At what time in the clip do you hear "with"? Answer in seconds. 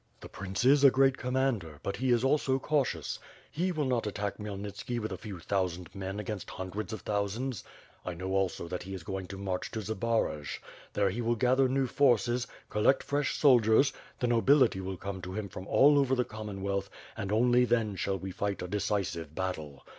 4.99-5.11